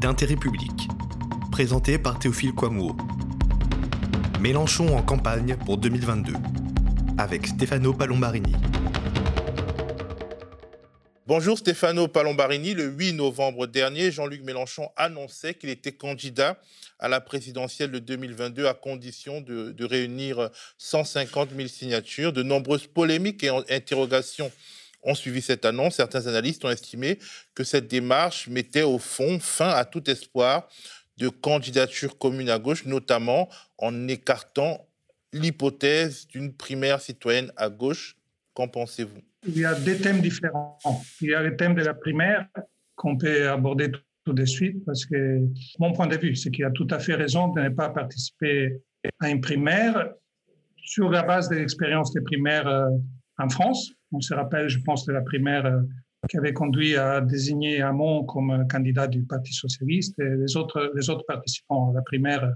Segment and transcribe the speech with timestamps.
[0.00, 0.88] d'intérêt public,
[1.50, 2.96] présenté par Théophile Kouamouo.
[4.40, 6.34] Mélenchon en campagne pour 2022,
[7.16, 8.52] avec Stefano Palombarini.
[11.26, 12.74] Bonjour Stefano Palombarini.
[12.74, 16.58] Le 8 novembre dernier, Jean-Luc Mélenchon annonçait qu'il était candidat
[16.98, 22.32] à la présidentielle de 2022 à condition de, de, réunir 150 000 signatures.
[22.32, 24.52] De nombreuses polémiques et interrogations
[25.06, 25.96] ont suivi cette annonce.
[25.96, 27.18] Certains analystes ont estimé
[27.54, 30.68] que cette démarche mettait au fond fin à tout espoir
[31.16, 33.48] de candidature commune à gauche, notamment
[33.78, 34.86] en écartant
[35.32, 38.16] l'hypothèse d'une primaire citoyenne à gauche.
[38.52, 39.20] Qu'en pensez-vous?
[39.46, 40.78] Il y a des thèmes différents.
[41.20, 42.46] Il y a le thème de la primaire
[42.94, 43.92] qu'on peut aborder
[44.24, 45.40] tout de suite parce que
[45.78, 48.80] mon point de vue, c'est qu'il a tout à fait raison de ne pas participer
[49.20, 50.10] à une primaire
[50.76, 52.88] sur la base de l'expérience des primaires euh,
[53.38, 53.92] en France.
[54.12, 55.80] On se rappelle, je pense, de la primaire euh,
[56.28, 61.10] qui avait conduit à désigner Hamon comme candidat du Parti socialiste et les autres, les
[61.10, 62.54] autres participants à la primaire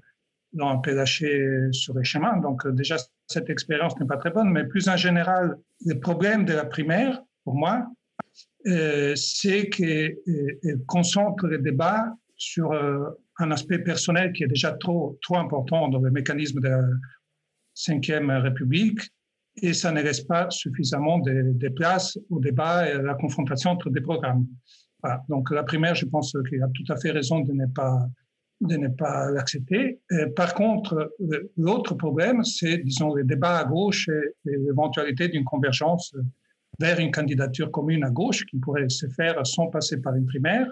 [0.54, 2.36] l'ont un peu lâché sur les chemins.
[2.38, 6.52] Donc déjà, cette expérience n'est pas très bonne, mais plus en général, le problème de
[6.52, 7.86] la primaire, pour moi,
[8.66, 10.16] euh, c'est qu'elle
[10.86, 13.04] concentre le débat sur euh,
[13.38, 16.80] un aspect personnel qui est déjà trop, trop important dans le mécanisme de la
[17.88, 19.00] Ve République,
[19.56, 23.70] et ça ne laisse pas suffisamment de, de, place au débat et à la confrontation
[23.70, 24.46] entre des programmes.
[25.28, 28.06] Donc la primaire, je pense qu'il a tout à fait raison de ne pas
[28.60, 30.00] de ne pas l'accepter.
[30.36, 31.14] Par contre,
[31.56, 36.14] l'autre problème, c'est, disons, les débats à gauche et, l'éventualité d'une convergence
[36.78, 40.66] vers une candidature commune à gauche qui pourrait se faire sans passer par une primaire.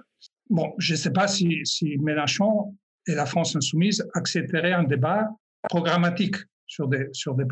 [0.50, 1.64] Bon, je ne sais pas si
[2.00, 2.74] Mélenchon
[3.06, 5.28] et la France insoumise accepteraient un débat
[5.68, 6.36] programmatique
[6.68, 7.44] sur, des, sur des,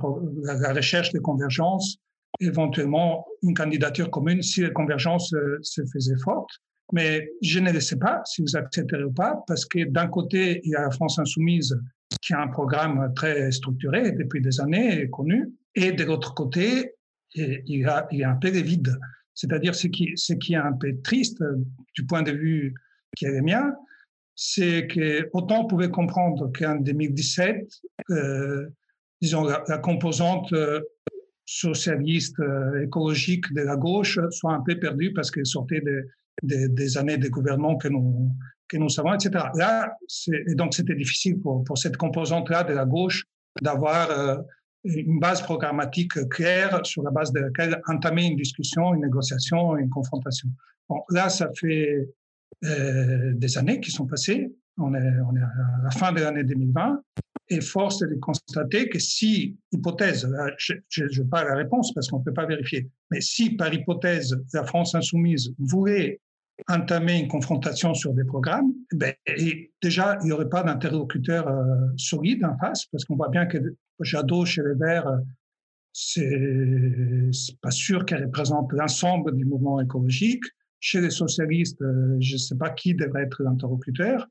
[0.42, 1.98] la recherche de convergence,
[2.40, 6.50] éventuellement une candidature commune si la convergence euh, se faisait forte.
[6.92, 10.70] Mais je ne sais pas si vous accepterez ou pas, parce que d'un côté, il
[10.70, 11.76] y a la France insoumise
[12.22, 16.92] qui a un programme très structuré depuis des années et connu, et de l'autre côté,
[17.34, 18.96] il y, a, il y a un peu de vide.
[19.34, 21.42] C'est-à-dire ce qui, ce qui est un peu triste
[21.94, 22.74] du point de vue
[23.16, 23.74] qui est le mien,
[24.36, 28.68] c'est que autant on pouvait comprendre qu'en 2017, euh,
[29.20, 30.80] disons, la, composante euh,
[31.44, 36.06] socialiste, euh, écologique de la gauche soit un peu perdue parce qu'elle sortait de,
[36.42, 38.30] de, des années de gouvernement que nous,
[38.68, 39.46] que nous savons, etc.
[39.54, 39.96] Là,
[40.28, 43.24] et donc c'était difficile pour, pour cette composante-là de la gauche
[43.62, 44.36] d'avoir euh,
[44.84, 49.88] une base programmatique claire sur la base de laquelle entamer une discussion, une négociation, une
[49.88, 50.48] confrontation.
[51.10, 52.08] Là, ça fait
[52.62, 54.54] des années qui sont passées.
[54.78, 57.02] On est, on est à la fin de l'année 2020
[57.48, 62.18] et force est de constater que si, hypothèse, je n'ai pas la réponse parce qu'on
[62.18, 66.20] ne peut pas vérifier, mais si par hypothèse la France insoumise voulait
[66.68, 69.14] entamer une confrontation sur des programmes, ben,
[69.82, 71.64] déjà, il n'y aurait pas d'interlocuteur euh,
[71.96, 73.58] solide en face, parce qu'on voit bien que
[74.00, 75.18] Jadot chez les Verts,
[75.92, 77.30] c'est
[77.62, 80.44] pas sûr qu'elle représente l'ensemble du mouvement écologique.
[80.80, 84.26] Chez les socialistes, euh, je ne sais pas qui devrait être l'interlocuteur.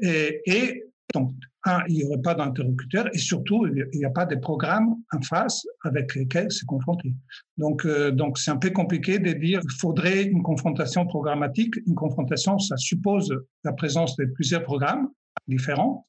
[0.00, 0.84] Et
[1.14, 1.32] donc,
[1.64, 5.20] un, il n'y aurait pas d'interlocuteur et surtout, il n'y a pas de programme en
[5.22, 7.14] face avec lesquels se confronter.
[7.56, 11.74] Donc, euh, donc c'est un peu compliqué de dire qu'il faudrait une confrontation programmatique.
[11.86, 13.34] Une confrontation, ça suppose
[13.64, 15.08] la présence de plusieurs programmes
[15.48, 16.06] différents.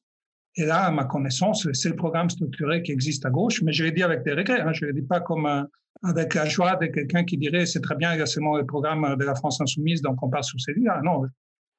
[0.56, 3.84] Et là, à ma connaissance, c'est le programme structuré qui existe à gauche, mais je
[3.84, 4.60] l'ai dit avec des regrets.
[4.60, 5.68] Hein, je ne le dis pas comme
[6.02, 8.66] avec la joie de quelqu'un qui dirait c'est très bien, il y a seulement le
[8.66, 11.00] programme de la France insoumise, donc on part sur celui-là.
[11.04, 11.22] Non,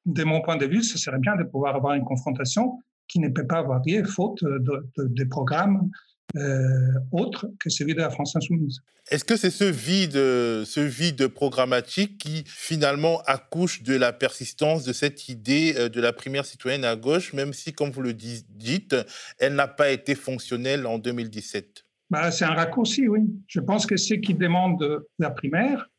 [0.05, 3.27] de mon point de vue, ce serait bien de pouvoir avoir une confrontation qui ne
[3.27, 5.89] peut pas avoir lieu faute de, de, de programmes
[6.37, 6.69] euh,
[7.11, 8.81] autres que celui de la France insoumise.
[9.09, 14.93] Est-ce que c'est ce vide, ce vide programmatique qui finalement accouche de la persistance de
[14.93, 18.95] cette idée euh, de la primaire citoyenne à gauche, même si, comme vous le dites,
[19.39, 23.21] elle n'a pas été fonctionnelle en 2017 bah, C'est un raccourci, oui.
[23.47, 25.89] Je pense que ceux qui demandent la primaire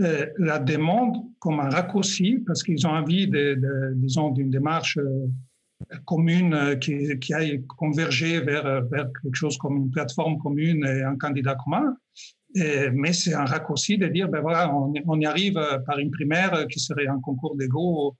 [0.00, 4.96] euh, la demandent comme un raccourci parce qu'ils ont envie, de, de disons, d'une démarche
[4.96, 5.26] euh,
[6.04, 10.84] commune euh, qui, qui aille converger vers, euh, vers quelque chose comme une plateforme commune
[10.84, 11.96] et un candidat commun.
[12.54, 16.66] Mais c'est un raccourci de dire, ben voilà, on, y arrive euh, par une primaire
[16.68, 18.16] qui serait un concours d'ego.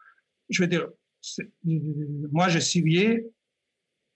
[0.50, 0.86] Je veux dire,
[2.30, 3.26] moi, j'ai ciblé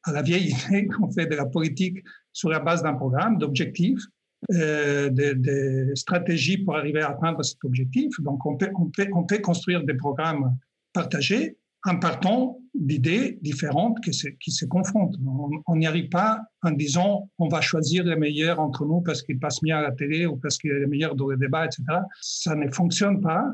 [0.04, 1.98] à la vieille idée qu'on fait de la politique
[2.32, 4.02] sur la base d'un programme, d'objectifs,
[4.50, 8.12] de stratégies pour arriver à atteindre cet objectif.
[8.20, 10.56] Donc, on peut, on peut, on peut construire des programmes
[10.92, 15.17] partagés en partant d'idées différentes qui se, qui se confrontent.
[15.67, 19.38] On n'y arrive pas en disant on va choisir les meilleurs entre nous parce qu'ils
[19.38, 21.82] passent bien à la télé ou parce qu'il est le meilleur dans les débats, etc.
[22.20, 23.44] Ça ne fonctionne pas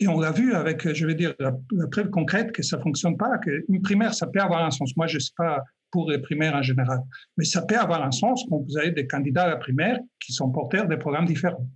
[0.00, 1.52] Et on l'a vu avec, je veux dire, la,
[1.90, 4.96] preuve concrète que ça fonctionne pas, qu'une primaire, ça peut avoir un sens.
[4.96, 7.00] Moi, je ne suis pas pour les primaires en général,
[7.38, 10.32] mais ça peut avoir un sens quand vous avez des candidats à la primaire qui
[10.32, 11.66] sont porteurs de programmes différents.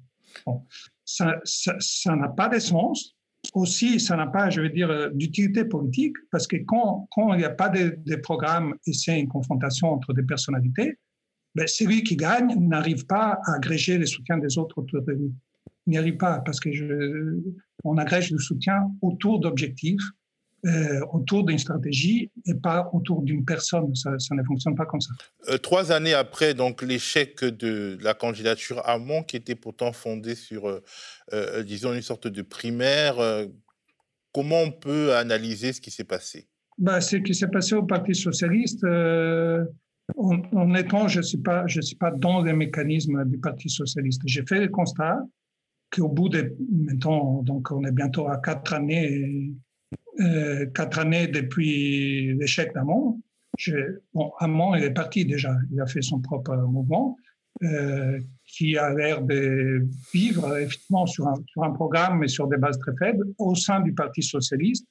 [1.04, 3.14] ça n'a pas de sens.
[3.54, 7.44] Aussi, ça n'a pas, je veux dire, d'utilité politique, parce que quand, quand il n'y
[7.44, 10.98] a pas de, de programme et c'est une confrontation entre des personnalités,
[11.54, 15.32] ben, celui qui gagne n'arrive pas à agréger les soutiens des autres autour de lui.
[15.86, 17.40] Il n'y arrive pas parce que je,
[17.84, 20.02] on agrège le soutien autour d'objectifs,
[20.66, 23.94] euh, autour d'une stratégie et pas autour d'une personne.
[23.94, 25.12] Ça, ne fonctionne pas comme ça.
[25.48, 30.68] Euh, trois années après donc l'échec de la candidature Hamon, qui était pourtant fondée sur,
[30.68, 33.16] euh, disons, une sorte de primaire,
[34.32, 36.48] comment on peut analyser ce qui s'est passé?
[36.78, 38.84] Bah, Ce qui s'est passé au Parti socialiste,
[40.16, 44.22] Honnêtement, je ne suis, pas, je suis pas dans les mécanismes du Parti socialiste.
[44.24, 45.20] J'ai fait le constat
[45.92, 49.52] qu'au bout de, maintenant, donc on est bientôt à quatre années,
[50.20, 53.20] euh, quatre années depuis l'échec d'Amon.
[54.12, 57.16] Bon, Amon, il est parti déjà, il a fait son propre mouvement,
[57.62, 62.94] euh, qui a l'air de vivre effectivement sur un, programme, mais sur des bases très
[62.98, 64.86] faibles, au sein du Parti socialiste,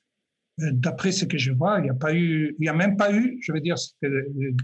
[0.62, 2.98] euh, d'après ce que je vois, il n'y a pas eu, il y a même
[2.98, 3.76] pas eu, je veux dire,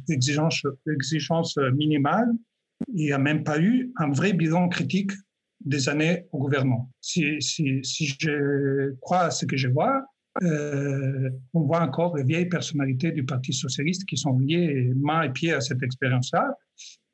[0.07, 2.31] l'exigence, l'exigence minimale.
[2.93, 5.11] Il n'y a même pas eu un vrai bilan critique
[5.63, 6.91] des années au gouvernement.
[7.01, 10.05] Si je crois à ce que je vois,
[10.43, 15.29] euh, on voit encore les vieilles personnalités du Parti socialiste qui sont liées main et
[15.29, 16.57] pied à cette expérience-là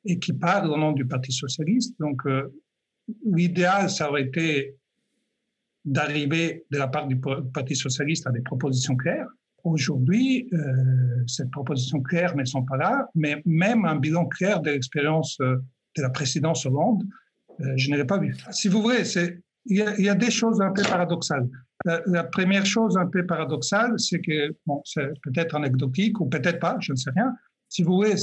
[0.04, 1.94] et qui parlent au nom du Parti socialiste.
[2.00, 2.52] Donc, euh,
[3.24, 4.76] l'idéal, ça aurait été
[5.84, 7.20] d'arriver de la part du
[7.52, 9.28] Parti socialiste à des propositions claires.
[9.62, 14.70] Aujourd'hui, euh, ces propositions claires ne sont pas là, mais même un bilan clair de
[14.70, 17.04] l'expérience de la présidence Hollande,
[17.76, 18.34] je ne pas vu.
[18.50, 19.04] Si vous voulez,
[19.66, 21.48] il y, a, des choses un peu paradoxales.
[21.84, 26.76] La, première chose un peu paradoxale, c'est que, bon, c'est peut-être anecdotique ou peut-être pas,
[26.80, 27.32] je ne sais rien.
[27.68, 28.14] Si vous voulez,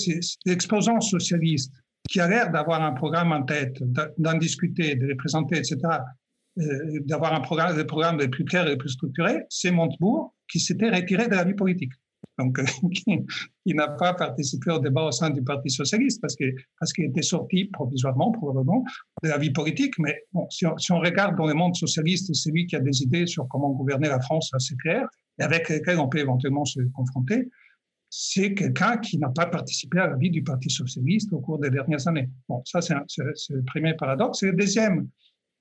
[0.46, 1.74] l'exposant socialiste
[2.10, 3.78] qui a l'air d'avoir un programme en tête,
[4.18, 5.78] d'en discuter, de les présenter, etc.,
[6.58, 10.36] euh, d'avoir un programme, des programmes les plus clairs et les plus structurés, c'est Montebourg
[10.50, 11.94] qui s'était retiré de la vie politique.
[12.40, 12.58] Donc,
[13.66, 17.66] il n'a pas participé au débat au sein du Parti socialiste parce qu'il était sorti
[17.66, 18.84] provisoirement, probablement,
[19.22, 19.94] de la vie politique.
[20.00, 23.48] Mais si, on, regarde dans le monde socialiste, c'est lui qui a des idées sur
[23.50, 25.08] comment gouverner la France assez claires
[25.40, 27.50] et avec lesquelles on peut éventuellement se confronter.
[28.10, 31.70] C'est quelqu'un qui n'a pas participé à la vie du Parti socialiste au cours des
[31.70, 32.30] dernières années.
[32.48, 34.42] Bon, ça, c'est le premier paradoxe.
[34.44, 35.10] Et le deuxième,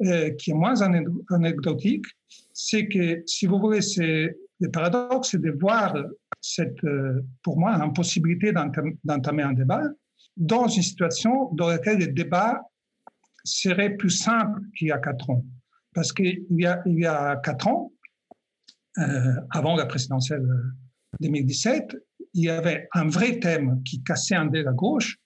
[0.06, 2.06] euh, qui est moins anecdotique,
[2.52, 5.94] c'est que, si vous voulez, c'est le paradoxe, c'est de voir
[6.40, 9.82] cette, euh, pour moi, impossibilité d'entamer un débat
[10.36, 12.62] dans une situation dans laquelle le débat
[13.44, 15.44] serait plus simple qu'il y a quatre ans.
[15.94, 17.92] Parce qu'il y a, y a quatre ans,
[18.98, 20.46] euh, avant la présidentielle
[21.20, 21.96] 2017,
[22.34, 25.18] il y avait un vrai thème qui cassait un dé la gauche,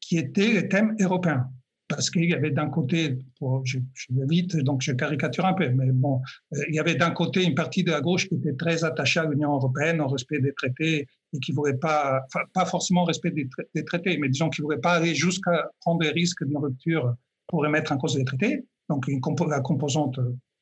[0.00, 1.50] qui était le thème européen
[1.88, 3.18] parce qu'il y avait d'un côté,
[3.64, 3.78] je,
[4.10, 6.20] vais vite, donc je caricature un peu, mais bon,
[6.54, 9.20] euh, il y avait d'un côté une partie de la gauche qui était très attachée
[9.20, 13.06] à l'Union européenne, au respect des traités, et qui ne voulait pas, pas forcément au
[13.06, 16.58] respect des, traités, mais disons qui ne voulait pas aller jusqu'à prendre des risques d'une
[16.58, 17.14] rupture
[17.46, 18.64] pour remettre en cause les traités.
[18.88, 19.06] Donc
[19.48, 20.18] la composante,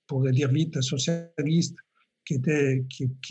[0.06, 1.76] pour le dire vite, socialiste,
[2.24, 2.40] qui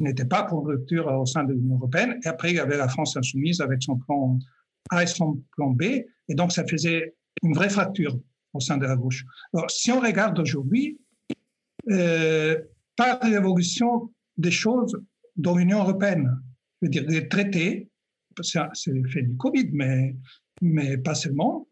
[0.02, 2.20] n'était pas pour une rupture au sein de l'Union européenne.
[2.24, 4.38] Et après, il y avait la France insoumise avec son plan
[4.90, 5.84] A et son plan B.
[6.28, 8.18] Et donc, ça faisait une vraie fracture
[8.54, 9.26] au sein de la gauche.
[9.54, 11.00] Alors, si on regarde aujourd'hui,
[11.90, 12.62] euh,
[12.96, 14.96] par l'évolution des choses
[15.36, 16.40] dans l'Union européenne,
[16.82, 17.90] je veux dire, les traités,
[18.42, 20.16] c'est l'effet du Covid, mais,
[20.62, 21.68] mais pas seulement,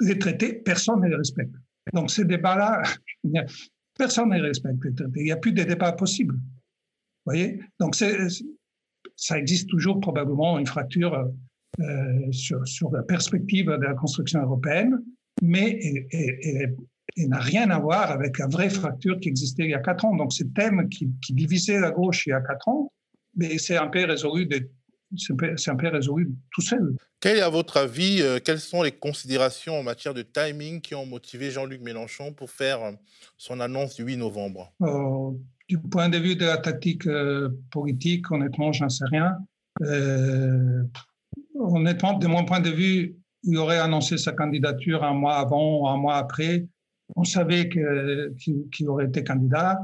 [0.00, 1.54] les traités, personne ne les respecte.
[1.92, 2.82] Donc, ces débats-là,
[3.98, 5.20] personne ne les respecte, les traités.
[5.20, 6.34] Il n'y a plus de débat possible.
[6.34, 7.60] Vous voyez?
[7.80, 7.96] Donc,
[9.16, 11.24] ça existe toujours probablement une fracture euh,
[12.30, 14.98] sur, sur, la perspective de la construction européenne,
[15.42, 16.74] mais elle,
[17.28, 20.16] n'a rien à voir avec la vraie fracture qui existait il y a quatre ans.
[20.16, 22.92] Donc, ce thème qui, qui divisait la gauche il y a quatre ans,
[23.36, 24.68] mais c'est un peu résolu de,
[25.16, 26.96] c'est un peu résolu tout seul.
[27.20, 30.94] Quel est, à votre avis, euh, quelles sont les considérations en matière de timing qui
[30.94, 32.92] ont motivé Jean-Luc Mélenchon pour faire euh,
[33.38, 34.72] son annonce du 8 novembre?
[35.68, 37.08] Du point de vue de la tactique
[37.70, 39.38] politique, honnêtement, j'en sais rien
[41.64, 45.88] honnêtement, de mon point de vue, il aurait annoncé sa candidature un mois avant ou
[45.88, 46.66] un mois après.
[47.16, 49.78] On savait qu'il aurait été candidat.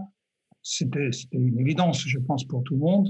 [0.62, 3.08] C'était une évidence, je pense, pour tout le monde.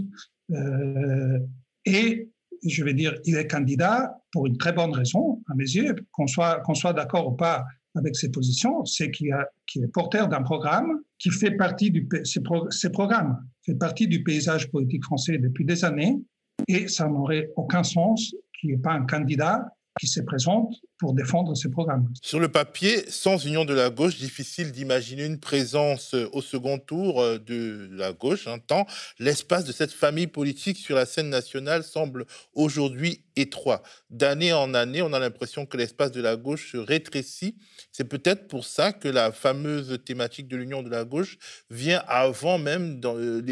[0.53, 1.39] Euh,
[1.85, 2.29] et
[2.67, 6.27] je vais dire, il est candidat pour une très bonne raison, à mes yeux, qu'on
[6.27, 7.65] soit, qu'on soit d'accord ou pas
[7.97, 12.91] avec ses positions, c'est qu'il est porteur d'un programme qui fait partie du ces, ces
[12.91, 16.21] programmes fait partie du paysage politique français depuis des années
[16.69, 21.15] et ça n'aurait aucun sens qu'il n'y ait pas un candidat qui se présente pour
[21.15, 22.09] défendre ces programmes.
[22.23, 26.79] Sur le papier, sans union de la gauche, difficile d'imaginer une présence euh, au second
[26.79, 28.87] tour euh, de la gauche, hein, tant
[29.19, 32.25] l'espace de cette famille politique sur la scène nationale semble
[32.55, 33.83] aujourd'hui étroit.
[34.11, 37.57] D'année en année, on a l'impression que l'espace de la gauche se rétrécit.
[37.91, 41.37] C'est peut-être pour ça que la fameuse thématique de l'union de la gauche
[41.69, 43.43] vient avant même dans euh,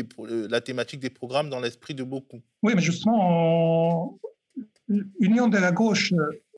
[0.48, 2.40] la thématique des programmes dans l'esprit de beaucoup.
[2.62, 4.18] Oui, mais justement,
[5.21, 6.14] Union de la gauche,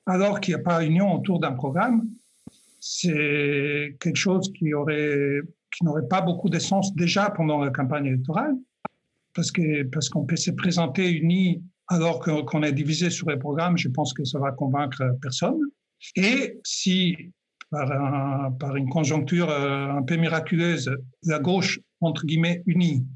[0.06, 2.08] alors qu'il n'y a pas union autour d'un programme,
[2.80, 5.40] c'est quelque chose qui aurait
[5.76, 8.56] qui n'aurait pas beaucoup de sens déjà pendant la campagne électorale,
[9.34, 13.76] parce que parce qu'on peut se présenter unis alors qu'on est divisé sur les programmes,
[13.76, 15.58] je pense que ça va convaincre personne.
[16.14, 17.32] Et si
[17.70, 20.90] par, une conjoncture euh, un peu miraculeuse,
[21.24, 23.06] la gauche entre guillemets unie,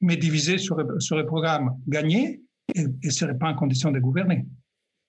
[0.00, 2.40] mais divisée sur, les programmes, gagnait,
[2.74, 4.46] ne serait pas en condition de gouverner.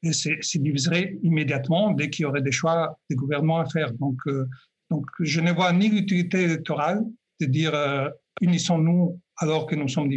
[0.03, 3.91] Et c'est diviserait immédiatement dès qu'il y aurait des choix des gouvernements à faire.
[3.93, 4.47] Donc, euh,
[4.91, 7.03] donc je ne vois ni l'utilité électorale
[7.41, 8.09] de dire euh,
[8.41, 10.11] unissons-nous alors que nous sommes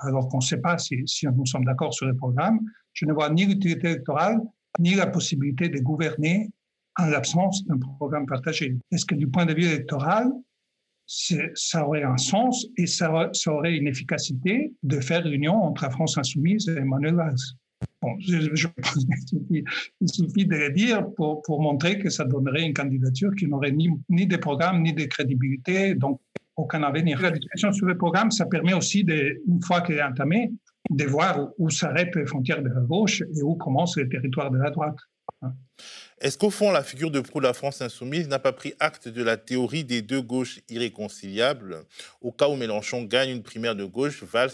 [0.00, 2.60] alors qu'on ne sait pas si, si nous sommes d'accord sur les programmes.
[2.92, 4.38] Je ne vois ni l'utilité électorale
[4.78, 6.50] ni la possibilité de gouverner
[6.98, 8.76] en l'absence d'un programme partagé.
[8.90, 10.30] Est-ce que du point de vue électoral,
[11.06, 16.16] ça aurait un sens et ça, aurait une efficacité de faire l'union entre la France
[16.18, 17.34] insoumise et Emmanuel Valls.
[18.00, 19.06] Bon, je, pense
[20.06, 24.26] suffit, de le dire pour, montrer que ça donnerait une candidature qui n'aurait ni, ni
[24.26, 26.20] de programme ni de crédibilité, donc
[26.56, 27.20] aucun avenir.
[27.20, 30.52] La discussion sur le programme, ça permet aussi, une fois qu'elle est entamée,
[30.90, 34.58] de voir où s'arrêtent les frontières de la gauche et où commencent les territoires de
[34.58, 34.98] la droite.
[36.22, 39.08] Est-ce qu'au fond, la figure de proue de la France insoumise n'a pas pris acte
[39.08, 41.84] de la théorie des deux gauches irréconciliables?
[42.20, 44.52] Au cas où Mélenchon gagne une primaire de gauche, Valls,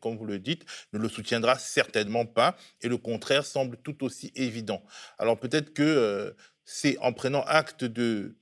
[0.00, 4.32] comme vous le dites, ne le soutiendra certainement pas, et le contraire semble tout aussi
[4.34, 4.82] évident.
[5.16, 6.32] Alors peut-être que euh,
[6.64, 8.34] c'est en prenant acte de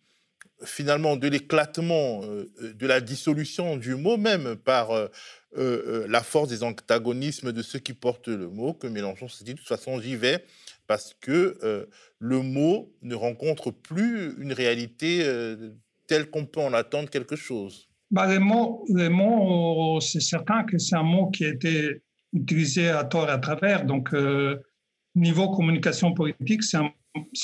[0.64, 6.62] finalement de l'éclatement, euh, de la dissolution du mot même par euh, la force des
[6.62, 10.16] antagonismes de ceux qui portent le mot que Mélenchon se dit de toute façon j'y
[10.16, 10.42] vais
[10.86, 11.86] parce que euh,
[12.18, 15.70] le mot ne rencontre plus une réalité euh,
[16.06, 17.88] telle qu'on peut en attendre quelque chose.
[18.10, 22.88] Bah, les mots, les mots c'est certain que c'est un mot qui a été utilisé
[22.88, 23.84] à tort et à travers.
[23.84, 24.56] Donc, euh,
[25.14, 26.90] niveau communication politique, c'est un,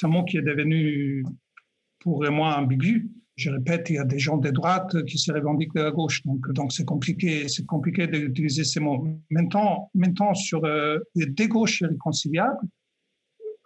[0.08, 1.24] mot qui est devenu
[2.00, 3.10] pour moi ambigu.
[3.36, 6.22] Je répète, il y a des gens de droite qui se revendiquent de la gauche,
[6.24, 9.06] donc c'est compliqué, compliqué d'utiliser ces mots.
[9.30, 10.60] Maintenant, maintenant sur
[11.14, 12.58] les deux gauches irréconciliables,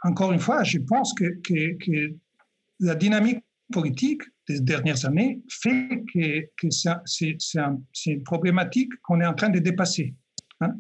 [0.04, 1.40] encore une fois, je pense que,
[2.80, 3.42] la dynamique
[3.72, 7.36] politique des dernières années fait que, c'est
[8.06, 10.14] une problématique qu'on est en train de dépasser.
[10.60, 10.76] Hein.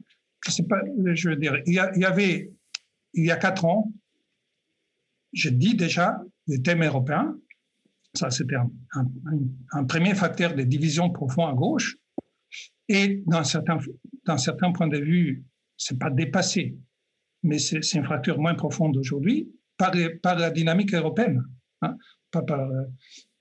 [0.46, 2.52] Je, dire, il y, avait,
[3.14, 3.90] il y a quatre ans,
[5.32, 7.34] je dis déjà, les thèmes européens,
[8.12, 8.56] ça c'était
[9.72, 11.96] un, premier facteur de division profonde à gauche,
[12.88, 13.78] et dans certains,
[14.26, 15.44] dans certains points de vue,
[15.78, 16.76] c'est pas dépassé
[17.44, 21.44] mais c'est une fracture moins profonde aujourd'hui par, la dynamique européenne.
[21.82, 21.96] Hein,
[22.32, 22.84] par, euh,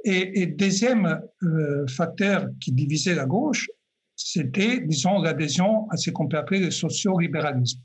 [0.04, 3.70] et, deuxième euh, facteur qui divisait la gauche,
[4.16, 7.82] c'était, disons, l'adhésion à ce qu'on peut appeler le socio-libéralisme.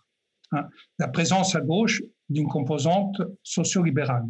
[0.52, 4.24] Hein, la présence à gauche d'une composante socio-libérale.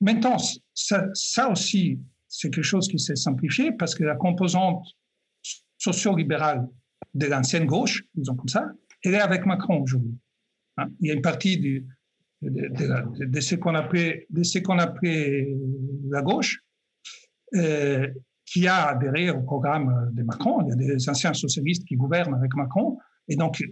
[0.00, 0.36] Maintenant,
[0.72, 4.86] ça, ça aussi, c'est quelque chose qui s'est simplifié parce que la composante
[5.76, 6.66] socio-libérale
[7.14, 8.70] de l'ancienne gauche, disons comme ça,
[9.02, 10.16] elle est avec Macron aujourd'hui.
[10.76, 10.88] Hein.
[11.00, 11.84] Il y a une partie de,
[12.42, 14.26] de, ce qu'on appelait,
[14.78, 15.56] appelait,
[16.08, 16.60] la gauche
[17.54, 18.08] euh,
[18.46, 20.62] qui a adhéré au programme de Macron.
[20.62, 22.98] Il y a des anciens socialistes qui gouvernent avec Macron.
[23.28, 23.62] Et donc,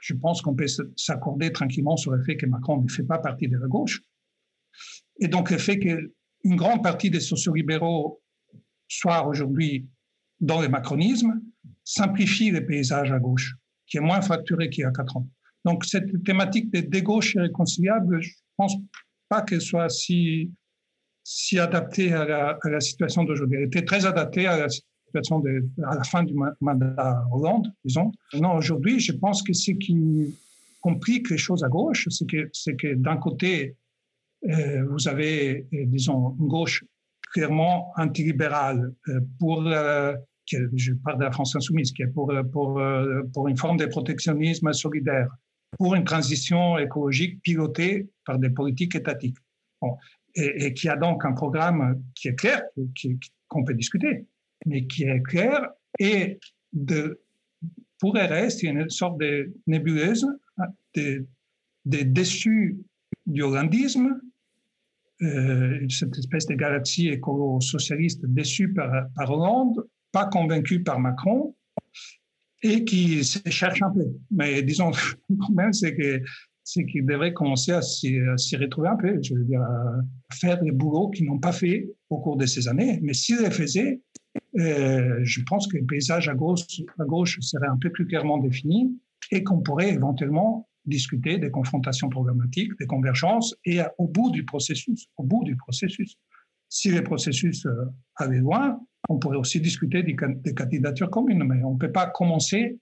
[0.00, 3.48] je pense qu'on peut s'accorder tranquillement sur le fait que Macron ne fait pas partie
[3.48, 4.02] de la gauche.
[5.20, 8.20] Et donc, le fait qu'une grande partie des sociolibéraux
[8.86, 9.88] soient aujourd'hui
[10.40, 11.40] dans le macronisme
[11.84, 15.26] simplifie le paysage à gauche, qui est moins fracturé qu'il y a quatre ans.
[15.64, 18.76] Donc, cette thématique des, gauches irréconciliables, je ne pense
[19.28, 20.50] pas qu'elle soit si,
[21.58, 23.58] adaptée à la, situation d'aujourd'hui.
[23.58, 25.42] Elle était très adaptée à la situation
[25.84, 28.12] à la fin du mandat Hollande, disons.
[28.34, 30.34] Non, aujourd'hui, je pense que ce qui
[30.80, 33.76] complique les choses à gauche, c'est que, que d'un côté,
[34.48, 36.84] euh, vous avez, euh, disons, une gauche
[37.32, 39.62] clairement antilibérale euh, pour
[40.50, 42.80] je parle de la France insoumise, qui est pour, pour,
[43.34, 45.28] pour une forme de protectionnisme solidaire,
[45.76, 49.36] pour une transition écologique pilotée par des politiques étatiques.
[50.34, 52.62] et, qui a donc un programme qui est clair,
[53.48, 54.26] qu'on peut discuter,
[54.66, 56.38] mais qui est clair et
[56.72, 57.20] de,
[57.98, 60.26] pour RS, il y a une sorte de nébuleuse
[60.94, 61.26] des
[61.84, 62.76] de déçus
[63.26, 64.20] du hollandisme,
[65.22, 71.54] euh, cette espèce de galaxie écolo-socialiste déçue par Hollande, pas convaincue par Macron,
[72.62, 74.06] et qui se cherche un peu.
[74.30, 74.90] Mais disons,
[75.28, 76.22] le problème, c'est que
[76.64, 78.20] c'est qu'ils devraient commencer à s'y
[78.56, 82.18] retrouver un peu, je veux dire, à faire les boulots qu'ils n'ont pas fait au
[82.18, 83.00] cours de ces années.
[83.02, 84.02] Mais s'ils les faisaient,
[84.58, 86.60] euh, je pense que le paysage à gauche,
[86.98, 88.94] à gauche serait un peu plus clairement défini
[89.30, 95.06] et qu'on pourrait éventuellement discuter des confrontations programmatiques, des convergences, et au bout du processus,
[95.16, 96.16] au bout du processus,
[96.68, 97.84] si le processus euh,
[98.16, 102.78] allait loin, on pourrait aussi discuter des, candidatures communes, mais on ne peut pas commencer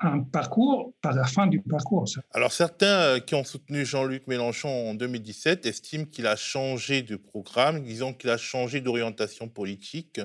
[0.00, 2.04] un parcours par la fin du parcours.
[2.32, 7.16] Alors certains euh, qui ont soutenu Jean-Luc Mélenchon en 2017 estiment qu'il a changé de
[7.16, 10.20] programme, disons qu'il a changé d'orientation politique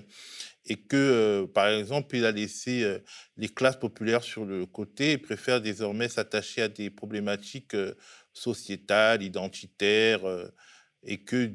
[0.65, 3.00] et que, euh, par exemple, il a laissé euh,
[3.38, 7.75] les classes populaires sur le côté et préfère désormais s'attacher à des problématiques
[8.34, 10.22] sociétales, identitaires,
[11.03, 11.51] et que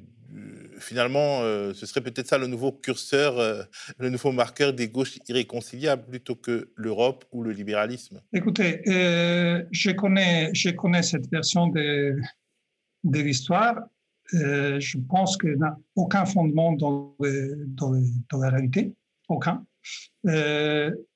[0.78, 3.62] finalement, euh, ce serait peut-être ça le nouveau curseur, euh,
[3.98, 10.50] le nouveau marqueur des gauches irréconciliables plutôt que l'Europe ou le libéralisme Écoutez, je, connais,
[10.54, 12.16] je connais cette version de,
[13.04, 13.76] l'histoire.
[14.32, 18.94] je pense qu'il n'y a aucun fondement dans, la réalité,
[19.28, 19.64] aucun.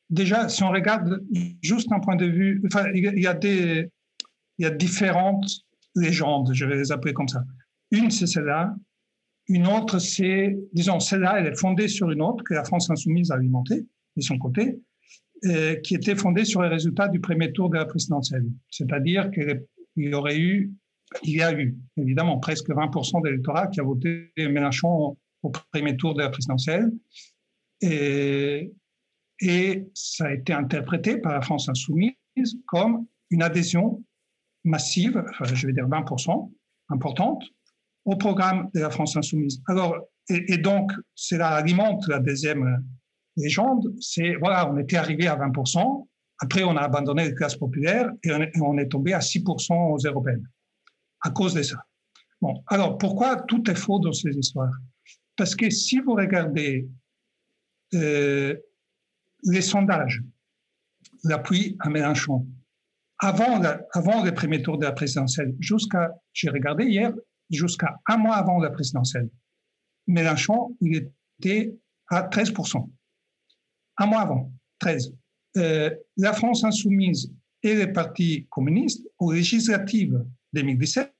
[0.09, 1.23] déjà, si on regarde
[1.62, 2.62] juste d'un point de vue,
[2.95, 3.90] il y a des,
[4.59, 5.50] il y a différentes
[5.97, 7.43] légendes, je vais les appeler comme ça.
[7.90, 8.75] Une, c'est celle-là
[9.50, 13.33] une autre, c'est, disons, celle-là, elle est fondée sur une autre que la France insoumise
[13.33, 13.85] a alimentée
[14.16, 14.78] de son côté,
[15.45, 18.47] euh, qui était fondée sur les résultats du premier tour de la présidentielle.
[18.71, 19.64] C'est-à-dire qu'il
[19.97, 20.73] y aurait eu,
[21.25, 26.14] il y a eu, évidemment, presque 20% d'électorat qui a voté Mélenchon au premier tour
[26.14, 26.92] de la présidentielle.
[27.83, 28.73] Et,
[29.95, 32.14] ça a été interprété par la France insoumise
[32.66, 34.04] comme une adhésion
[34.62, 36.52] massive, je vais dire 20%,
[36.91, 37.43] importante,
[38.04, 39.60] au programme de la France insoumise.
[39.69, 39.97] Alors,
[40.28, 42.84] et, donc, cela alimente la deuxième
[43.36, 46.06] légende, c'est, voilà, on était arrivé à 20%,
[46.39, 50.47] après on a abandonné les classes populaires et on est, tombé à 6% aux européennes,
[51.21, 51.76] à cause de ça.
[52.41, 54.73] Bon, alors pourquoi tout est faux dans ces histoires?
[55.36, 56.89] Parce que si vous regardez
[57.95, 58.56] euh,
[59.43, 60.23] les sondages,
[61.25, 62.47] l'appui à Mélenchon,
[63.19, 63.60] avant,
[63.93, 67.13] avant le premier tour de la présidentielle, jusqu'à, j'ai regardé hier,
[67.50, 69.28] jusqu'à un mois avant la présidentielle.
[70.06, 71.75] Mélenchon, il était
[72.08, 72.89] à 13%.
[73.99, 75.15] Un mois avant, 13.
[75.56, 77.32] Euh, la France insoumise
[77.63, 81.13] et les partis communistes, aux législatives 2017,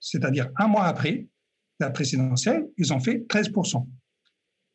[0.00, 1.26] c'est-à-dire un mois après
[1.80, 3.86] la présidentielle, ils ont fait 13%.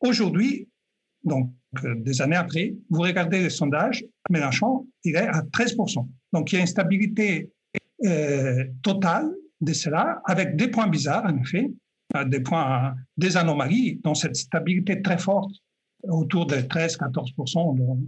[0.00, 0.68] Aujourd'hui,
[1.24, 1.52] donc
[1.84, 6.08] euh, des années après, vous regardez les sondages, Mélenchon, il est à 13%.
[6.32, 7.50] Donc il y a une stabilité
[8.04, 11.70] euh, totale de cela, avec des points bizarres, en effet,
[12.16, 15.52] euh, des points, des anomalies, dans cette stabilité très forte,
[16.04, 17.98] autour de 13-14%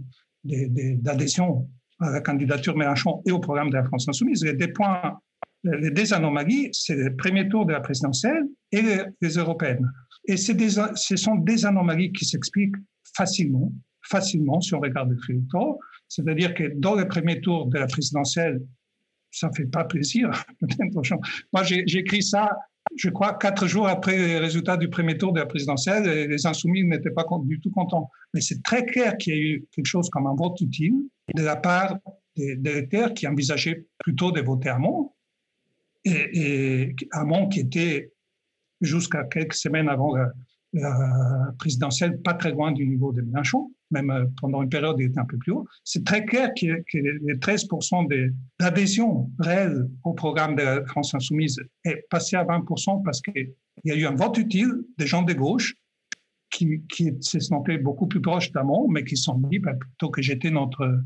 [0.43, 4.43] d'adhésion à la candidature Mélenchon et au programme de la France Insoumise.
[4.43, 5.19] Les, des points,
[5.63, 9.89] les des anomalies, c'est le premier tour de la présidentielle et les, européennes.
[10.25, 12.75] Et des, ce sont des anomalies qui s'expliquent
[13.15, 15.77] facilement, facilement si on regarde le filtre.
[16.09, 18.61] C'est-à-dire que dans le premier tour de la présidentielle,
[19.33, 20.29] ça ne fait pas plaisir.
[21.53, 22.55] Moi, j'ai écrit ça,
[22.95, 26.07] je crois, quatre jours après les résultats du premier tour de la présidentielle.
[26.07, 28.09] Et les insoumis n'étaient pas du tout contents.
[28.33, 30.95] Mais c'est très clair qu'il y a eu quelque chose comme un vote utile
[31.33, 31.97] de la part
[32.37, 35.11] des électeurs qui envisageaient plutôt de voter Hamon.
[36.05, 38.11] Et, et Hamon qui était
[38.81, 40.31] jusqu'à quelques semaines avant la,
[40.73, 45.07] la présidentielle, pas très loin du niveau de Mélenchon même euh, pendant une période, il
[45.07, 45.65] était un peu plus haut.
[45.83, 52.05] C'est très clair que, les 13% d'adhésion réelle au programme de la France insoumise est
[52.09, 53.53] passé à 20% parce qu'il
[53.85, 55.75] y a eu un vote utile des gens de gauche
[56.51, 60.09] qui, qui se sentaient beaucoup plus proches d'Amont, mais qui se sont dit, bah, plutôt
[60.09, 61.03] que j'étais notre,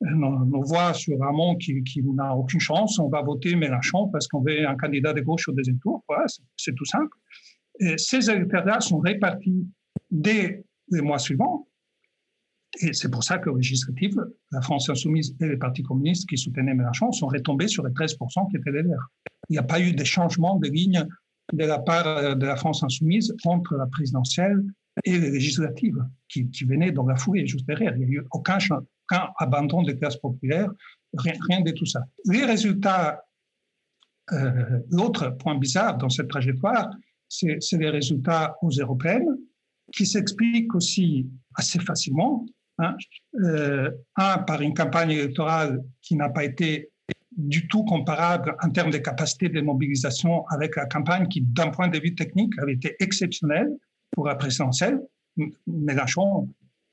[0.00, 4.66] nos, voix sur Hamon qui, n'a aucune chance, on va voter Mélenchon parce qu'on veut
[4.66, 6.04] un candidat de gauche au deuxième tour.
[6.56, 7.16] C'est tout simple.
[7.96, 9.66] Ces électeurs-là sont répartis
[10.10, 11.66] dès les mois suivants
[12.80, 16.74] et c'est pour ça que législative, la France insoumise et les partis communistes qui soutenaient
[16.74, 19.08] Mélenchon sont retombés sur les 13% qui étaient les Verts.
[19.48, 21.06] Il n'y a pas eu de changement de ligne
[21.52, 24.62] de la part euh, de la France insoumise entre la présidentielle
[25.04, 27.96] et les législatives qui, venaient dans la foulée juste derrière.
[27.96, 28.58] Il n'y a eu aucun,
[29.38, 30.70] abandon des classes populaires,
[31.16, 32.00] rien, rien, de tout ça.
[32.24, 33.22] Les résultats,
[34.32, 36.90] euh, l'autre point bizarre dans cette trajectoire,
[37.28, 39.36] c'est les résultats aux européennes,
[39.92, 42.46] qui s'expliquent aussi assez facilement.
[42.78, 42.96] Hein.
[43.42, 46.90] Euh, un, par une campagne électorale qui n'a pas été
[47.36, 51.88] du tout comparable en termes de capacité de mobilisation avec la campagne qui, d'un point
[51.88, 53.70] de vue technique, avait été exceptionnelle
[54.12, 55.00] pour la présidentielle.
[55.66, 56.48] Mélenchon,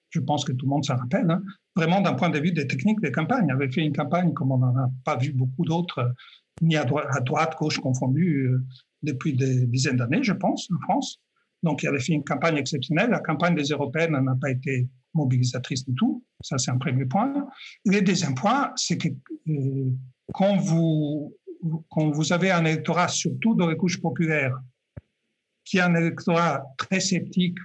[0.09, 1.41] je pense que tout le monde s'en rappelle, hein,
[1.75, 4.57] vraiment d'un point de vue des techniques de campagne, avait fait une campagne comme on
[4.57, 6.13] n'en a pas vu beaucoup d'autres,
[6.61, 8.65] ni à droite, gauche confondue, euh,
[9.03, 11.19] depuis des dizaines d'années, je pense, en France.
[11.63, 13.09] Donc, il avait fait une campagne exceptionnelle.
[13.11, 16.23] La campagne des européennes n'a pas été mobilisatrice du tout.
[16.41, 17.47] Ça, c'est un premier point.
[17.85, 19.09] Le deuxième point, c'est que
[19.49, 19.91] euh,
[20.33, 21.35] quand, vous,
[21.89, 24.57] quand vous avez un électorat, surtout dans les couches populaires,
[25.65, 27.57] qui est un électorat très sceptique,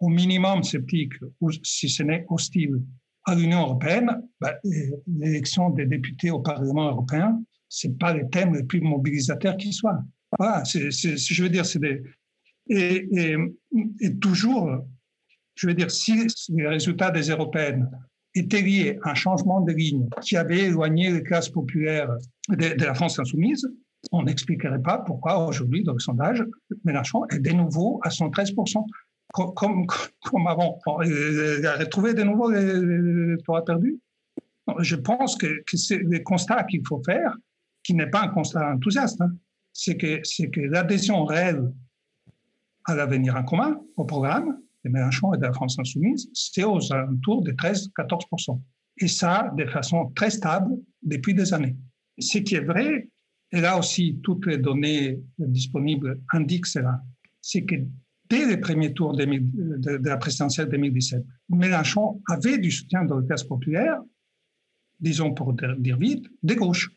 [0.00, 2.82] au minimum sceptique, ou si ce n'est hostile
[3.24, 4.52] à l'Union européenne, ben,
[5.06, 10.02] l'élection des députés au Parlement européen, c'est pas les thèmes les plus mobilisateurs qui soient.
[10.38, 12.02] Voilà, c'est, je veux dire, c'est des,
[12.68, 14.70] et, toujours,
[15.54, 17.90] je veux dire, si les résultats des européennes
[18.34, 22.10] étaient liés à un changement de ligne qui avait éloigné les classes populaires
[22.48, 23.68] de, la France insoumise,
[24.10, 26.44] on n'expliquerait pas pourquoi aujourd'hui, dans le sondage,
[26.84, 28.84] Mélenchon est de nouveau à 113%.
[29.34, 29.86] Comme,
[30.46, 30.78] avant.
[31.06, 33.98] Il a retrouvé de nouveau l'électorat perdu.
[34.80, 37.34] Je pense que, que c'est le constat qu'il faut faire,
[37.82, 39.32] qui n'est pas un constat enthousiaste, hein.
[39.72, 41.72] c'est que, que l'adhésion réelle
[42.84, 46.92] à l'avenir en commun, au programme de Mélenchon et de la France insoumise, c'est aux
[46.92, 48.60] alentours de 13-14%.
[48.98, 51.76] Et ça, de façon très stable depuis des années.
[52.18, 53.08] Ce qui est vrai,
[53.52, 57.02] et là aussi, toutes les données disponibles indiquent cela,
[57.40, 57.76] c'est que
[58.28, 63.44] dès les premiers tours de, la présidentielle 2017, Mélenchon avait du soutien dans les classes
[63.44, 64.00] populaires,
[65.00, 66.90] disons pour dire vite, des gauches.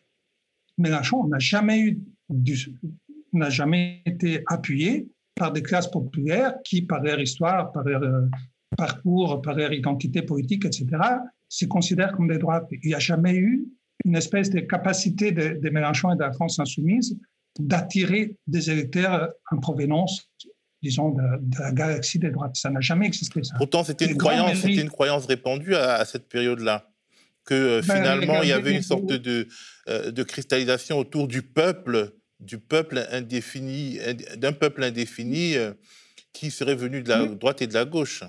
[0.77, 1.97] Mélenchon n'a jamais
[3.33, 8.21] n'a jamais été appuyé par des classes populaires qui, par leur histoire, par leur euh,
[8.77, 10.87] parcours, par leur identité politique, etc.,
[11.49, 12.67] se considèrent comme des droites.
[12.71, 13.65] Il n'y a jamais eu
[14.03, 17.17] une espèce de capacité de, de Mélenchon et de la France insoumise
[17.59, 20.29] d'attirer des électeurs en provenance
[20.85, 22.55] disons, de, la galaxie des droites.
[22.55, 23.43] Ça n'a jamais existé.
[23.43, 23.55] Ça.
[23.57, 26.91] Pourtant, c'était une, croyance, c'était une croyance répandue à, cette période-là,
[27.45, 29.47] que euh, ben, finalement, il y avait une sorte de,
[29.89, 32.13] euh, de cristallisation autour du peuple
[32.45, 33.97] du peuple indéfini,
[34.37, 35.73] d'un peuple indéfini euh,
[36.33, 38.23] qui serait venu de la droite et de la gauche.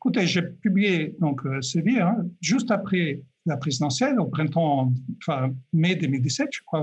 [0.00, 5.54] Écoutez, j'ai publié donc euh, ce livre hein, juste après la présidentielle, au printemps, enfin
[5.72, 6.80] mai 2017, je crois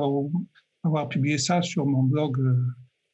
[0.83, 2.55] avoir publié ça sur mon blog euh,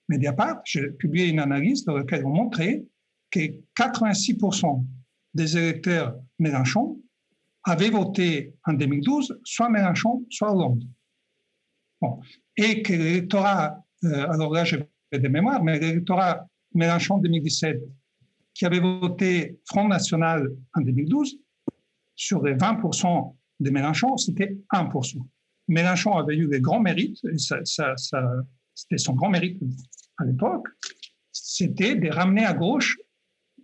[0.09, 0.61] Mediapart.
[0.65, 2.83] J'ai publié une analyse dans laquelle on montrait
[3.29, 3.39] que
[3.77, 4.85] 86%
[5.33, 6.99] des électeurs Mélenchon
[7.63, 10.83] avaient voté en 2012 soit Mélenchon, soit Hollande.
[12.57, 17.81] Et que l'électorat, euh, alors là je vais de mémoire, mais l'électorat Mélenchon 2017,
[18.53, 21.37] qui avait voté Front National en 2012,
[22.15, 25.17] sur les 20% de Mélenchon, c'était 1%.
[25.67, 27.95] Mélenchon avait eu des grands mérites, et ça,
[28.73, 29.61] c'était son grand mérite
[30.17, 30.67] à l'époque,
[31.31, 32.97] c'était de ramener à gauche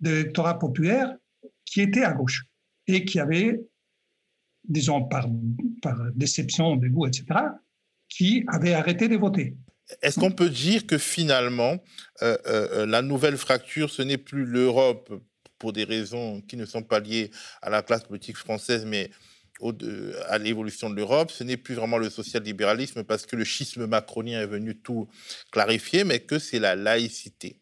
[0.02, 1.15] de l'électorat populaire
[1.65, 2.45] qui était à gauche
[2.88, 3.60] et qui avait,
[4.63, 5.28] disons par,
[5.82, 7.26] par déception de goût, etc.,
[8.10, 9.56] qui avaient arrêté de voter.
[10.02, 11.78] Est-ce qu'on peut dire que finalement,
[12.22, 15.13] euh, euh, la nouvelle fracture, ce n'est plus l'Europe
[15.60, 19.10] pour des raisons qui ne sont pas liées à la classe politique française, mais
[19.60, 19.74] au,
[20.28, 24.41] à l'évolution de l'Europe, ce n'est plus vraiment le social-libéralisme parce que le schisme macronien
[24.41, 25.08] est venu tout
[25.52, 27.62] clarifier, mais que c'est la laïcité.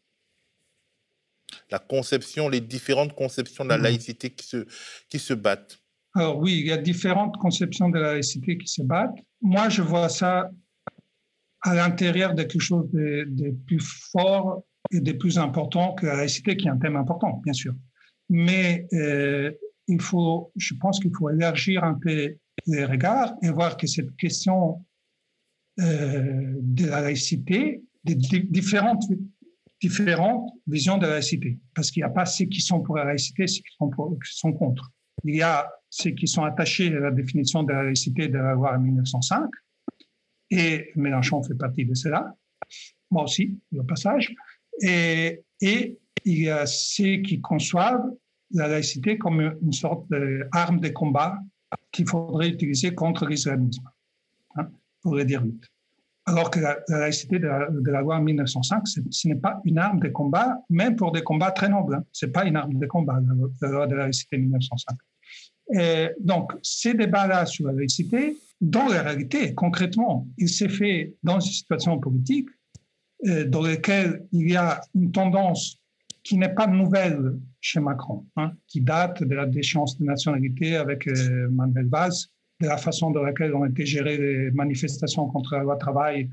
[1.70, 3.84] La conception, les différentes conceptions de la mmh.
[3.84, 4.66] laïcité qui se,
[5.10, 5.80] qui se battent.
[6.15, 9.17] Alors oui, il y a différentes conceptions de la laïcité qui se battent.
[9.41, 10.49] Moi, je vois ça
[11.62, 16.56] à l'intérieur de quelque chose de, plus fort et de plus important que la laïcité,
[16.56, 17.73] qui est un thème important, bien sûr.
[18.30, 19.51] Mais euh,
[19.88, 24.15] il faut, je pense qu'il faut élargir un peu les regards et voir que cette
[24.15, 24.86] question
[25.82, 29.04] euh, de la laïcité, des différentes,
[30.67, 33.47] visions de la laïcité, parce qu'il n'y a pas ceux qui sont pour la laïcité,
[33.47, 34.91] ceux qui sont, qui sont contre.
[35.23, 38.78] Il y a qui sont attachés à la définition de la laïcité de la loi
[38.78, 39.50] 1905,
[40.52, 42.36] et Mélenchon fait partie de cela,
[43.12, 44.34] moi aussi, au passage,
[44.82, 45.42] et,
[46.28, 48.10] il y a ceux qui conçoivent
[48.52, 51.38] la laïcité comme une sorte d'arme de combat
[51.92, 53.88] qu'il faudrait utiliser contre l'islamisme,
[54.56, 54.68] hein,
[55.02, 55.64] pour le dire vite.
[56.26, 60.58] Alors que la, laïcité de la, loi 1905, ce n'est pas une arme de combat,
[60.70, 61.96] même pour des combats très nobles.
[61.96, 62.06] Hein.
[62.12, 63.20] Ce n'est pas une arme de combat,
[63.62, 64.98] la, loi de la laïcité 1905.
[65.73, 71.39] Et donc, ces débats-là sur la laïcité, dans la réalité, concrètement, il s'est fait dans
[71.39, 72.49] une situation politique
[73.25, 75.80] euh, dans lequel il y a une tendance
[76.23, 81.08] qui n'est pas nouvelle chez Macron, hein, qui date de la déchéance de nationalité avec
[81.08, 82.13] euh, Manuel Valls,
[82.62, 86.30] de la façon dans laquelle ont été gérées les manifestations contre la loi travail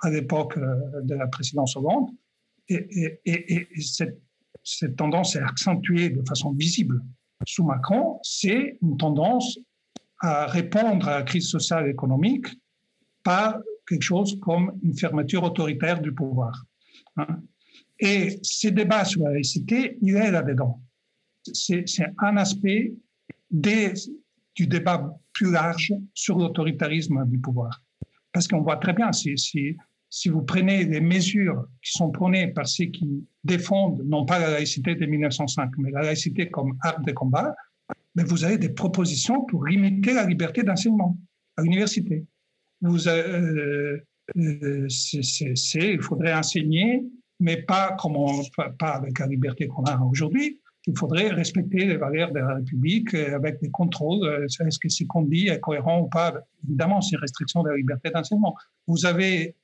[0.00, 2.10] à l'époque euh, de la présidence Hollande.
[2.68, 4.20] Et, et, cette,
[4.62, 7.00] cette, tendance est accentuée de façon visible
[7.46, 8.18] sous Macron.
[8.22, 9.58] C'est une tendance
[10.20, 12.46] à répondre à la crise sociale et économique
[13.22, 16.64] par quelque chose comme une fermeture autoritaire du pouvoir.
[17.16, 17.40] Hein.
[17.98, 20.80] Et ces débats sur la laïcité, il est là-dedans.
[21.52, 21.84] C'est
[22.18, 22.94] un aspect
[23.50, 27.82] du débat plus large sur l'autoritarisme du pouvoir.
[28.32, 29.76] Parce qu'on voit très bien, si,
[30.10, 34.50] si, vous prenez les mesures qui sont prônées par ceux qui défendent non pas la
[34.50, 37.54] laïcité de 1905, mais la laïcité comme arme de combat,
[38.16, 41.16] mais vous avez des propositions pour limiter la liberté d'enseignement
[41.56, 42.24] à l'université.
[42.80, 43.98] Vous, euh,
[44.36, 44.88] euh,
[45.74, 47.04] il faudrait enseigner,
[47.38, 48.16] mais pas, comme
[48.78, 50.60] pas avec la liberté qu'on a aujourd'hui.
[50.86, 54.26] Il faudrait respecter les valeurs de la République euh, avec des contrôles.
[54.44, 56.34] Est-ce que ce qu'on dit est cohérent ou pas?
[56.66, 58.56] Évidemment, c'est restriction de la liberté d'enseignement.
[58.86, 59.56] Vous avez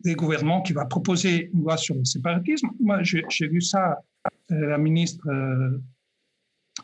[0.00, 2.68] des gouvernements qui vont proposer une loi sur le séparatisme.
[2.80, 3.98] Moi, j'ai vu ça,
[4.48, 5.26] la ministre,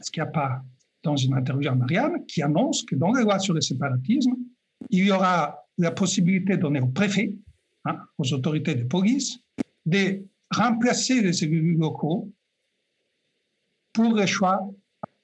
[0.01, 0.62] est-ce qu'il n'y a pas
[1.03, 4.35] dans une interview à Marianne, qui annonce que dans les lois sur le séparatisme,
[4.90, 7.35] il y aura la possibilité donnée aux préfets,
[7.85, 9.38] hein, aux autorités de police,
[9.85, 12.33] de remplacer les élus locaux
[13.92, 14.61] pour le choix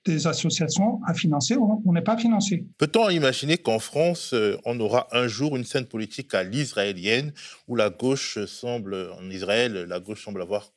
[0.04, 2.66] des associations à financer on n'est pas financé.
[2.78, 7.32] Peut-on imaginer qu'en France, euh, on aura un jour une scène politique à l'israélienne
[7.66, 10.72] où la gauche semble, en Israël, la gauche semble avoir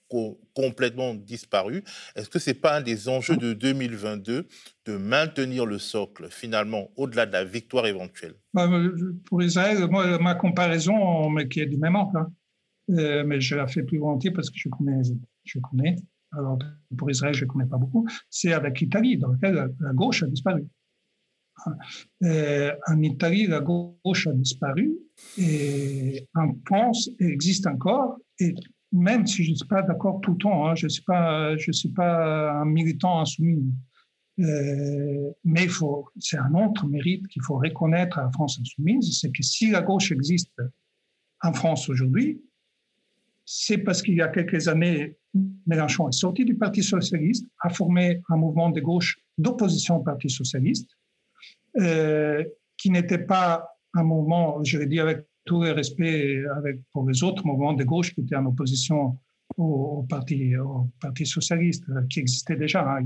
[0.54, 1.84] complètement disparu?
[2.16, 4.48] Est-ce que ce n'est pas un des enjeux de 2022
[4.86, 8.34] de maintenir le socle, finalement, au-delà de la victoire éventuelle?
[8.54, 8.70] Bah,
[9.26, 12.32] Pour Israël, moi, ma comparaison, mais qui est du même ordre, hein.
[12.98, 15.02] euh, mais je la fais plus volontiers parce que je connais,
[15.46, 15.96] je connais
[16.32, 16.60] alors
[16.98, 20.28] pour Israël, je ne connais pas beaucoup, c'est avec l'Italie, dans laquelle la gauche a
[20.28, 20.66] disparu.
[22.24, 24.94] Euh, en Italie, la gauche a disparu
[25.38, 28.18] et en France, elle existe encore.
[28.40, 28.54] Et
[28.92, 31.04] même si je ne suis pas d'accord tout le temps, hein, je ne suis,
[31.92, 33.74] pas, un militant insoumis,
[34.40, 35.68] euh, mais
[36.20, 39.82] c'est un autre mérite qu'il faut reconnaître à la France insoumise, c'est que si la
[39.82, 40.54] gauche existe
[41.42, 42.42] en France aujourd'hui,
[43.46, 45.18] c'est parce qu'il y a quelques années,
[45.66, 50.30] Mélenchon est sorti du Parti socialiste, a formé un mouvement de gauche d'opposition au Parti
[50.30, 50.90] socialiste,
[51.80, 52.44] euh,
[52.78, 57.24] qui n'était pas un mouvement, je l'ai dit avec tout le respect avec, pour les
[57.24, 59.18] autres mouvements de gauche qui étaient en opposition
[59.58, 62.88] au, parti, au parti socialiste, euh, qui existait déjà.
[62.88, 63.06] Hein.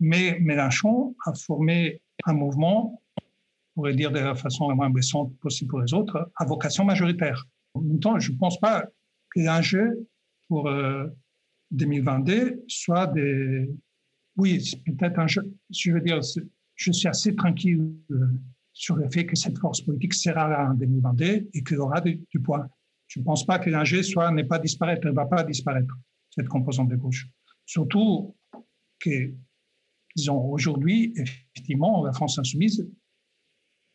[0.00, 5.36] Mais Mélenchon a formé un mouvement, on pourrait dire de la façon la moins blessante
[5.38, 7.46] possible pour les autres, à vocation majoritaire.
[7.74, 8.84] En même temps, je ne pense pas
[9.30, 10.06] que l'enjeu
[10.48, 10.70] pour
[11.70, 13.70] 2022 euh, soit des.
[14.36, 15.42] Oui, peut-être un jeu.
[15.70, 16.20] Je veux dire,
[16.74, 18.26] je suis assez tranquille euh,
[18.72, 22.26] sur le fait que cette force politique sera là en 2022 et qu'il aura du,
[22.42, 22.68] poids.
[23.06, 25.94] Je ne pense pas que l'enjeu soit n'est pas disparaître, ne va pas disparaître,
[26.30, 27.28] cette composante de gauche.
[27.64, 28.34] Surtout
[28.98, 29.32] que,
[30.16, 32.88] disons, aujourd'hui, effectivement, la France insoumise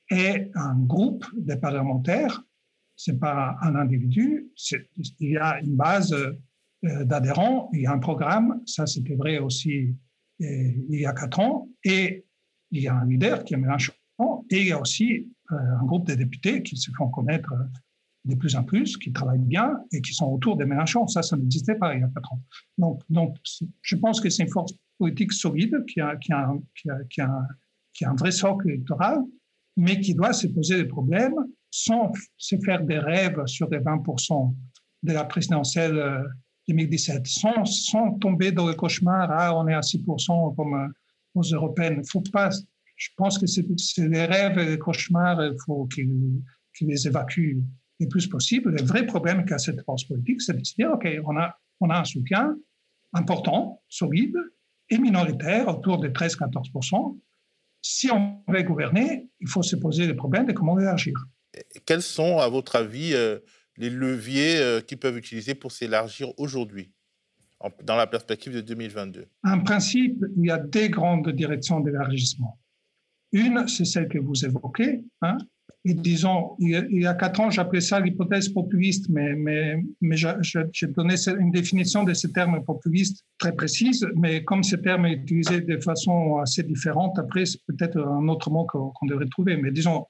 [0.10, 2.42] est un groupe de parlementaires
[3.00, 4.52] c'est pas un individu,
[5.22, 9.40] il y a une base euh, d'adhérents, il y a un programme, ça c'était vrai
[9.40, 9.96] aussi
[10.42, 12.26] euh, il y a quatre ans, et
[12.72, 13.94] il y a un leader qui est Mélenchon,
[14.50, 17.54] et il y a aussi euh, un groupe de députés qui se font connaître
[18.26, 21.08] de plus en plus, qui travaillent bien et qui sont autour de Mélenchon.
[21.08, 22.42] Ça, ça n'existait pas il y a quatre ans.
[22.78, 23.02] Donc,
[23.82, 29.20] je pense que c'est une force politique solide qui a un vrai socle électoral,
[29.78, 31.36] mais qui doit se poser des problèmes
[31.72, 34.54] sans se faire des rêves sur les 20%
[35.04, 36.26] de la présidentielle
[36.68, 40.88] 2017, euh, sans, tomber dans le cauchemar, ah, on est à 6% comme euh,
[41.36, 42.04] aux européennes.
[42.06, 42.50] Faut pas,
[42.96, 43.66] je pense que c'est
[43.98, 46.42] les rêves et les cauchemars, il faut qu'ils
[46.82, 47.62] les évacuent
[48.00, 48.72] le plus possible.
[48.72, 51.90] Le vrai problème qu'a cette force politique, c'est de se dire, OK, on a, on
[51.90, 52.56] a un soutien
[53.14, 54.36] important, solide
[54.90, 57.20] et minoritaire, autour de 13-14%.
[57.82, 61.14] Si on veut gouverner, il faut se poser le problème de comment réagir.
[61.86, 63.40] Quels sont, à votre avis, euh,
[63.78, 66.92] les leviers euh, qu'ils peuvent utiliser pour s'élargir aujourd'hui,
[67.84, 72.60] dans la perspective de 2022 En principe, il y a deux grandes directions d'élargissement.
[73.32, 75.04] Une, c'est celle que vous évoquez.
[75.22, 75.38] Hein,
[75.86, 80.88] et disons, il y a quatre ans, j'appelais ça l'hypothèse populiste, mais, mais, mais j'ai
[80.88, 85.62] donné une définition de ce terme populiste très précise, mais comme ce terme est utilisé
[85.62, 89.56] de façon assez différente, après, c'est peut-être un autre mot qu'on devrait trouver.
[89.56, 90.06] Mais disons,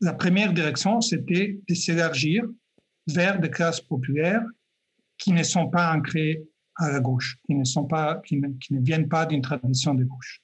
[0.00, 2.44] la première direction, c'était de s'élargir
[3.06, 4.44] vers des classes populaires
[5.18, 6.42] qui ne sont pas ancrées
[6.76, 10.40] à la gauche, qui ne, sont pas, qui ne, viennent pas d'une tradition de gauche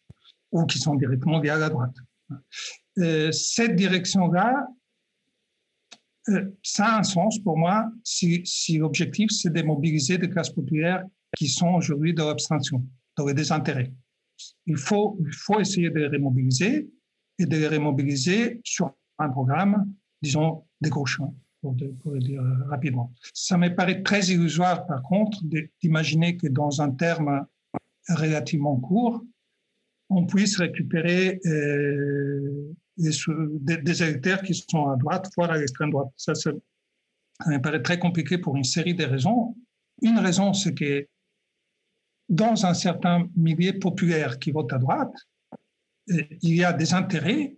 [0.53, 1.96] ou qui sont directement liées à la droite.
[2.99, 4.66] Euh, cette direction-là,
[6.29, 8.44] euh, ça a un sens pour moi si,
[8.79, 11.05] l'objectif c'est de mobiliser des classes populaires
[11.37, 12.85] qui sont aujourd'hui dans l'abstention,
[13.16, 13.92] dans le désintérêt.
[14.66, 16.90] Il faut, il faut essayer de les remobiliser
[17.38, 20.90] et de les remobiliser sur un programme, disons, hein,
[21.61, 23.12] pour, pour, le dire euh, rapidement.
[23.33, 25.38] Ça me paraît très illusoire, par contre,
[25.83, 27.46] d'imaginer que dans un terme
[28.09, 29.22] relativement court,
[30.09, 36.09] on puisse récupérer euh, des, électeurs qui sont à droite, voire à l'extrême droite.
[36.16, 36.33] Ça,
[37.46, 39.57] me paraît très compliqué pour une série de raisons.
[40.02, 41.07] Une raison, c'est que
[42.29, 45.14] dans un certain milieu populaire qui vote à droite,
[46.11, 47.57] euh, il y a des intérêts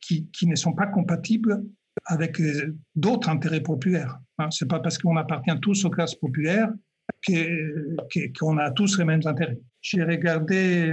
[0.00, 1.64] qui, ne sont pas compatibles
[2.04, 4.18] avec euh, d'autres intérêts populaires.
[4.38, 4.50] Hein.
[4.50, 6.70] Ce n'est pas parce qu'on appartient tous aux classes populaires
[8.38, 9.58] qu'on a tous les mêmes intérêts.
[9.80, 10.92] J'ai regardé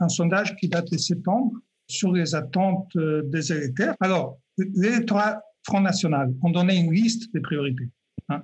[0.00, 1.52] un sondage qui date de septembre
[1.88, 3.94] sur les attentes des électeurs.
[4.00, 7.88] Alors, l'électorat Front National ont donné une liste de priorités.
[8.28, 8.42] Hein.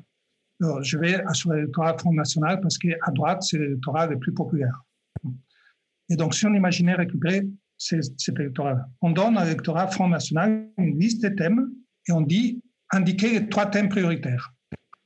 [0.61, 4.83] Alors, je vais sur l'électorat Front National parce qu'à droite, c'est l'électorat le plus populaire.
[6.09, 7.47] Et donc, si on imaginait récupérer
[7.83, 11.71] cet électorat, on donne à l'électorat Front National une liste de thèmes
[12.09, 14.53] et on dit indiquer les trois thèmes prioritaires.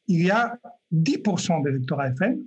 [0.09, 0.59] Il y a
[0.93, 2.39] 10% d'électorat FN,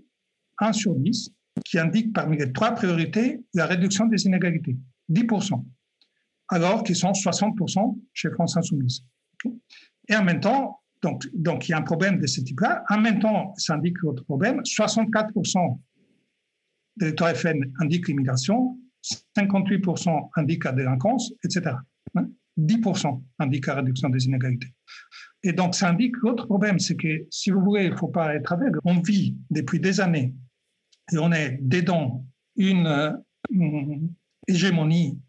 [0.60, 1.32] 1 sur 10,
[1.66, 4.78] qui indique parmi les trois priorités la réduction des inégalités.
[5.10, 5.66] 10%.
[6.50, 9.04] Alors qu'ils sont 60% chez France Insoumise.
[10.08, 12.84] Et en même temps, donc, il y a un problème de ce type-là.
[12.90, 14.60] En même temps, ça indique l'autre problème.
[14.62, 15.80] 64%
[16.98, 21.76] l'électorat FN indique l'immigration, 58% indique la délinquance, etc.
[22.58, 23.22] 10% hein?
[23.40, 24.74] indique la réduction des inégalités.
[25.44, 28.36] Et donc, ça indique l'autre problème, c'est que si vous voulez, il ne faut pas
[28.36, 28.80] être aveugle.
[28.84, 30.34] On vit depuis des années
[31.12, 32.26] et on est dedans
[32.58, 33.98] une euh,
[34.48, 35.20] hégémonie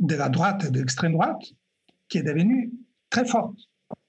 [0.00, 1.42] de la droite et de l'extrême droite
[2.08, 2.72] qui est devenue
[3.10, 3.58] très forte,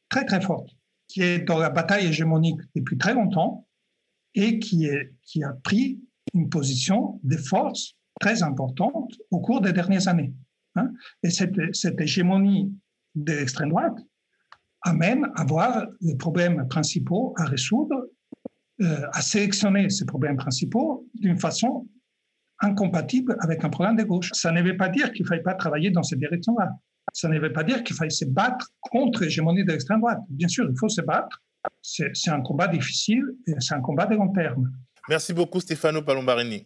[0.10, 0.70] très très forte,
[1.08, 3.68] qui est dans la bataille hégémonique depuis très longtemps
[4.36, 6.00] et qui, est, qui a pris
[6.34, 10.34] une position de force très importante au cours des dernières années.
[10.76, 10.92] Hein.
[11.24, 12.74] Et cette, cette, hégémonie
[13.16, 13.98] de l'extrême droite
[14.82, 18.08] amène à voir les problèmes principaux à résoudre,
[18.82, 21.88] euh, à sélectionner ces problèmes principaux d'une façon
[22.60, 24.32] incompatible avec un programme de gauche.
[24.34, 26.72] Ça ne veut pas dire qu'il ne faille pas travailler dans cette direction-là.
[27.14, 30.20] Ça ne veut pas dire qu'il faille se battre contre l'hégémonie de l'extrême droite.
[30.30, 31.42] Bien sûr, il faut se battre.
[31.82, 34.72] C'est un combat difficile et c'est un combat de long terme.
[35.10, 36.66] Merci beaucoup Stefano Palombarini.